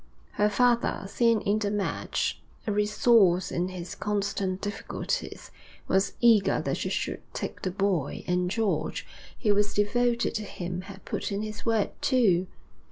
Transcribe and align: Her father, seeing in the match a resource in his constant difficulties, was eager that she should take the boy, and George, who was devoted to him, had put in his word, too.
Her 0.31 0.49
father, 0.49 1.05
seeing 1.07 1.41
in 1.41 1.59
the 1.59 1.69
match 1.69 2.41
a 2.65 2.71
resource 2.71 3.51
in 3.51 3.67
his 3.67 3.93
constant 3.93 4.59
difficulties, 4.59 5.51
was 5.87 6.13
eager 6.19 6.59
that 6.59 6.77
she 6.77 6.89
should 6.89 7.21
take 7.35 7.61
the 7.61 7.69
boy, 7.69 8.23
and 8.25 8.49
George, 8.49 9.05
who 9.43 9.53
was 9.53 9.75
devoted 9.75 10.33
to 10.33 10.43
him, 10.43 10.81
had 10.89 11.05
put 11.05 11.31
in 11.31 11.43
his 11.43 11.67
word, 11.67 11.91
too. 12.01 12.47